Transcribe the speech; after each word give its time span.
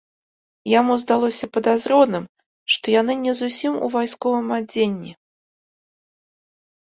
Яму 0.79 0.93
здалося 1.01 1.45
падазроным, 1.57 2.23
што 2.75 2.85
яны 3.01 3.13
не 3.27 3.33
зусім 3.41 3.73
у 3.87 3.89
вайсковым 3.97 4.49
адзенні. 4.59 5.11